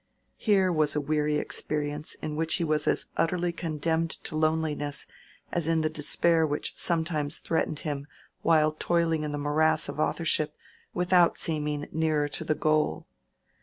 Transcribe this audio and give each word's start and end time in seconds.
Here 0.39 0.71
was 0.73 0.95
a 0.95 0.99
weary 0.99 1.35
experience 1.35 2.15
in 2.15 2.35
which 2.35 2.55
he 2.55 2.63
was 2.63 2.87
as 2.87 3.05
utterly 3.17 3.53
condemned 3.53 4.09
to 4.23 4.35
loneliness 4.35 5.05
as 5.51 5.67
in 5.67 5.81
the 5.81 5.91
despair 5.91 6.43
which 6.43 6.73
sometimes 6.75 7.37
threatened 7.37 7.81
him 7.81 8.07
while 8.41 8.71
toiling 8.71 9.21
in 9.21 9.31
the 9.31 9.37
morass 9.37 9.87
of 9.89 9.99
authorship 9.99 10.55
without 10.91 11.37
seeming 11.37 11.87
nearer 11.91 12.27
to 12.29 12.43
the 12.43 12.55
goal. 12.55 13.05